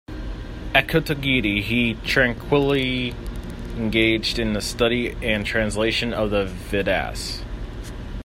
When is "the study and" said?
4.53-5.45